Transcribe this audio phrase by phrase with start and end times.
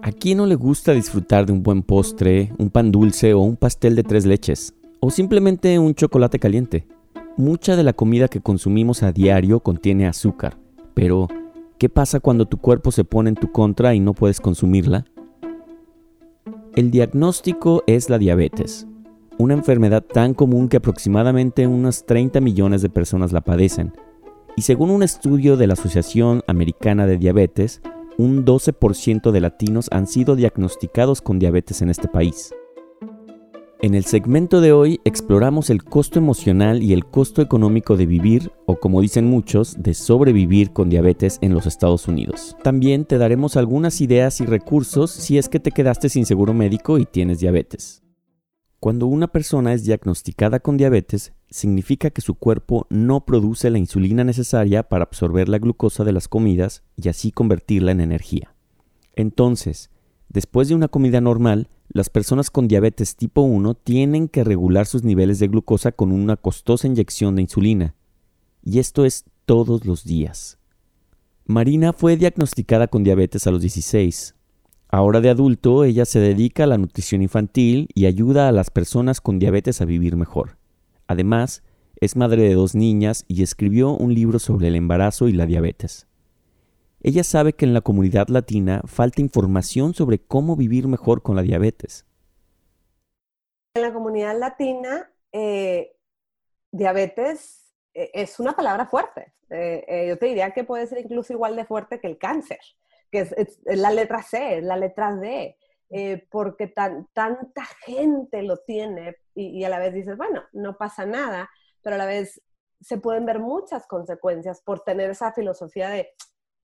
[0.00, 3.56] ¿A quién no le gusta disfrutar de un buen postre, un pan dulce o un
[3.56, 4.74] pastel de tres leches?
[5.00, 6.86] O simplemente un chocolate caliente.
[7.36, 10.56] Mucha de la comida que consumimos a diario contiene azúcar,
[10.94, 11.28] pero
[11.78, 15.04] ¿qué pasa cuando tu cuerpo se pone en tu contra y no puedes consumirla?
[16.74, 18.86] El diagnóstico es la diabetes,
[19.38, 23.92] una enfermedad tan común que aproximadamente unas 30 millones de personas la padecen.
[24.56, 27.80] Y según un estudio de la Asociación Americana de Diabetes,
[28.18, 32.54] un 12% de latinos han sido diagnosticados con diabetes en este país.
[33.80, 38.52] En el segmento de hoy exploramos el costo emocional y el costo económico de vivir,
[38.64, 42.56] o como dicen muchos, de sobrevivir con diabetes en los Estados Unidos.
[42.62, 46.98] También te daremos algunas ideas y recursos si es que te quedaste sin seguro médico
[46.98, 48.04] y tienes diabetes.
[48.78, 54.24] Cuando una persona es diagnosticada con diabetes, significa que su cuerpo no produce la insulina
[54.24, 58.54] necesaria para absorber la glucosa de las comidas y así convertirla en energía.
[59.14, 59.90] Entonces,
[60.28, 65.04] después de una comida normal, las personas con diabetes tipo 1 tienen que regular sus
[65.04, 67.94] niveles de glucosa con una costosa inyección de insulina.
[68.64, 70.58] Y esto es todos los días.
[71.44, 74.34] Marina fue diagnosticada con diabetes a los 16,
[74.94, 79.22] Ahora de adulto, ella se dedica a la nutrición infantil y ayuda a las personas
[79.22, 80.58] con diabetes a vivir mejor.
[81.06, 81.62] Además,
[82.00, 86.06] es madre de dos niñas y escribió un libro sobre el embarazo y la diabetes.
[87.00, 91.42] Ella sabe que en la comunidad latina falta información sobre cómo vivir mejor con la
[91.42, 92.06] diabetes.
[93.74, 95.96] En la comunidad latina, eh,
[96.70, 99.32] diabetes eh, es una palabra fuerte.
[99.50, 102.60] Eh, yo te diría que puede ser incluso igual de fuerte que el cáncer
[103.12, 105.56] que es, la letra C, es la letra D,
[105.94, 111.04] eh, porque tan, tanta gente lo tiene y, a la vez dices, bueno, no pasa
[111.04, 111.50] nada,
[111.82, 112.40] pero a la vez
[112.80, 116.08] se pueden ver muchas consecuencias por tener esa filosofía de,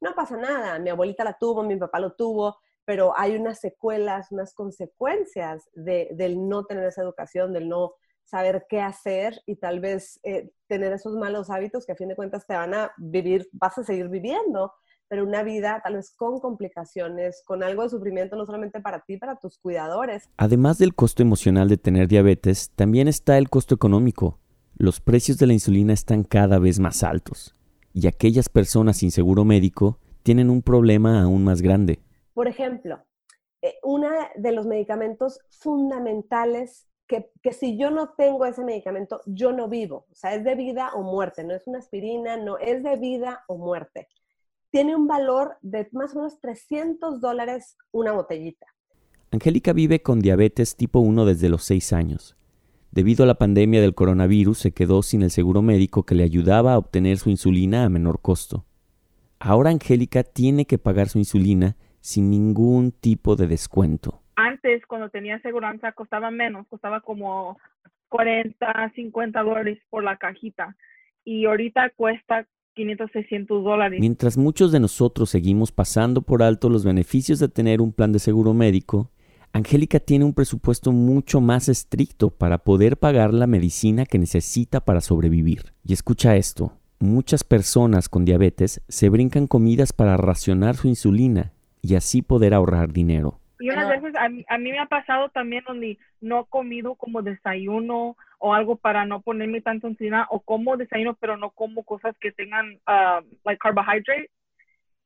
[0.00, 4.30] no pasa nada, mi abuelita la tuvo, mi papá lo tuvo, pero hay unas secuelas,
[4.30, 10.20] unas consecuencias del no tener esa educación, del no saber qué hacer y tal vez
[10.22, 13.76] eh, tener esos malos hábitos que a fin de cuentas te van a vivir, vas
[13.76, 14.72] a seguir viviendo
[15.08, 19.16] pero una vida tal vez con complicaciones, con algo de sufrimiento no solamente para ti,
[19.16, 20.28] para tus cuidadores.
[20.36, 24.38] Además del costo emocional de tener diabetes, también está el costo económico.
[24.76, 27.54] Los precios de la insulina están cada vez más altos
[27.92, 32.00] y aquellas personas sin seguro médico tienen un problema aún más grande.
[32.34, 33.02] Por ejemplo,
[33.62, 39.52] eh, uno de los medicamentos fundamentales que, que, si yo no tengo ese medicamento, yo
[39.52, 40.06] no vivo.
[40.10, 43.44] O sea, es de vida o muerte, no es una aspirina, no, es de vida
[43.46, 44.08] o muerte
[44.76, 48.66] tiene un valor de más o menos 300 dólares una botellita.
[49.32, 52.36] Angélica vive con diabetes tipo 1 desde los 6 años.
[52.90, 56.74] Debido a la pandemia del coronavirus se quedó sin el seguro médico que le ayudaba
[56.74, 58.66] a obtener su insulina a menor costo.
[59.38, 64.20] Ahora Angélica tiene que pagar su insulina sin ningún tipo de descuento.
[64.34, 67.58] Antes, cuando tenía aseguranza, costaba menos, costaba como
[68.10, 70.76] 40, 50 dólares por la cajita.
[71.24, 73.98] Y ahorita cuesta 500, 600 dólares.
[74.00, 78.18] Mientras muchos de nosotros seguimos pasando por alto los beneficios de tener un plan de
[78.18, 79.10] seguro médico,
[79.52, 85.00] Angélica tiene un presupuesto mucho más estricto para poder pagar la medicina que necesita para
[85.00, 85.72] sobrevivir.
[85.82, 91.94] Y escucha esto, muchas personas con diabetes se brincan comidas para racionar su insulina y
[91.94, 93.40] así poder ahorrar dinero.
[93.58, 96.94] Y unas veces a mí, a mí, me ha pasado también donde no he comido
[96.94, 101.82] como desayuno o algo para no ponerme tanto encima o como desayuno pero no como
[101.84, 104.30] cosas que tengan uh, like carbohydrate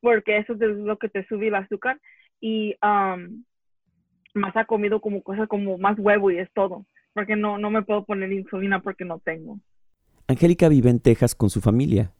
[0.00, 1.98] porque eso es lo que te sube el azúcar.
[2.40, 3.44] Y um,
[4.34, 6.84] más ha comido como cosas como más huevo y es todo
[7.14, 9.58] porque no, no me puedo poner insulina porque no tengo.
[10.28, 12.12] Angélica vive en Texas con su familia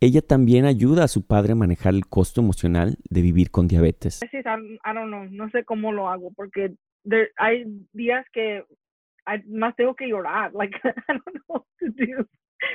[0.00, 4.20] ella también ayuda a su padre a manejar el costo emocional de vivir con diabetes.
[4.22, 4.42] I
[4.94, 6.74] don't know, no sé cómo lo hago porque
[7.36, 8.64] hay días que
[9.46, 12.26] más tengo que llorar, like I don't know what to do,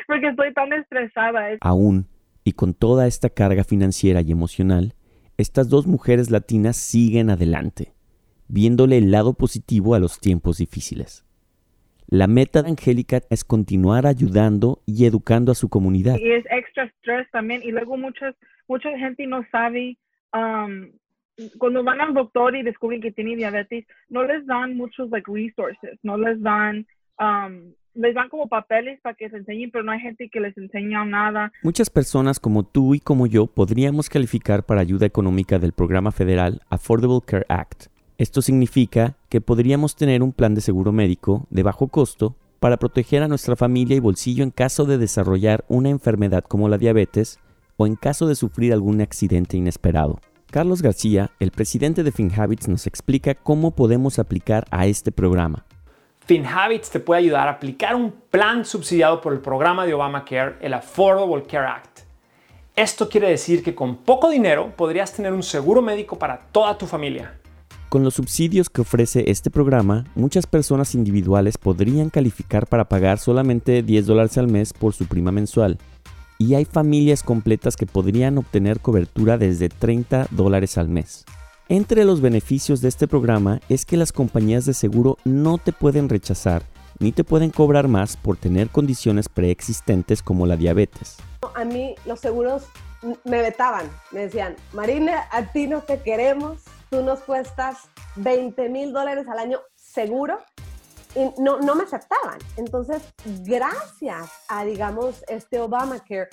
[0.08, 1.58] porque estoy tan estresada.
[1.62, 2.08] Aún
[2.44, 4.96] y con toda esta carga financiera y emocional,
[5.38, 7.94] estas dos mujeres latinas siguen adelante,
[8.48, 11.26] viéndole el lado positivo a los tiempos difíciles.
[12.14, 16.16] La meta de Angélica es continuar ayudando y educando a su comunidad.
[16.20, 17.64] Y es extra stress también.
[17.64, 18.36] Y luego muchas,
[18.68, 19.98] mucha gente no sabe,
[20.32, 20.92] um,
[21.58, 25.98] cuando van al doctor y descubren que tiene diabetes, no les dan muchos like resources,
[26.04, 26.86] no les dan,
[27.18, 30.56] um, les dan como papeles para que se enseñen, pero no hay gente que les
[30.56, 31.52] enseña nada.
[31.64, 36.62] Muchas personas como tú y como yo podríamos calificar para ayuda económica del programa federal
[36.70, 37.88] Affordable Care Act
[38.18, 43.24] esto significa que podríamos tener un plan de seguro médico de bajo costo para proteger
[43.24, 47.40] a nuestra familia y bolsillo en caso de desarrollar una enfermedad como la diabetes
[47.76, 50.20] o en caso de sufrir algún accidente inesperado.
[50.52, 55.66] Carlos García, el presidente de FinHabits, nos explica cómo podemos aplicar a este programa.
[56.28, 60.76] FinHabits te puede ayudar a aplicar un plan subsidiado por el programa de Obamacare, el
[60.76, 62.02] Affordable Care Act.
[62.76, 66.86] Esto quiere decir que con poco dinero podrías tener un seguro médico para toda tu
[66.86, 67.40] familia.
[67.94, 73.84] Con los subsidios que ofrece este programa, muchas personas individuales podrían calificar para pagar solamente
[73.84, 75.78] 10 dólares al mes por su prima mensual.
[76.40, 81.24] Y hay familias completas que podrían obtener cobertura desde 30 dólares al mes.
[81.70, 86.10] Entre los beneficios de este programa es que las compañías de seguro no te pueden
[86.10, 86.64] rechazar
[86.98, 91.18] ni te pueden cobrar más por tener condiciones preexistentes como la diabetes.
[91.56, 92.64] A mí los seguros
[93.24, 96.60] me vetaban, me decían, Marina, a ti no te queremos,
[96.94, 100.38] tú nos cuestas 20 mil dólares al año seguro.
[101.16, 102.38] Y no, no me aceptaban.
[102.56, 106.30] Entonces, gracias a, digamos, este Obamacare,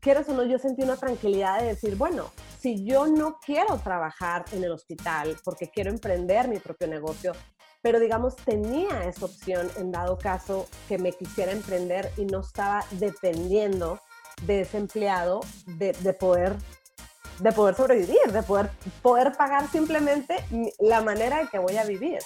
[0.00, 4.44] quieras o no, yo sentí una tranquilidad de decir, bueno, si yo no quiero trabajar
[4.50, 7.32] en el hospital porque quiero emprender mi propio negocio,
[7.80, 12.84] pero digamos tenía esa opción en dado caso que me quisiera emprender y no estaba
[12.90, 14.00] dependiendo
[14.42, 15.40] de ese empleado
[15.78, 16.56] de, de poder
[17.38, 18.70] de poder sobrevivir, de poder,
[19.02, 20.36] poder pagar simplemente
[20.78, 22.18] la manera en que voy a vivir.